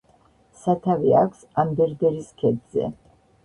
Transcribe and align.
სათავე 0.61 1.13
აქვს 1.21 1.45
აბერდერის 1.67 2.35
ქედზე. 2.43 2.93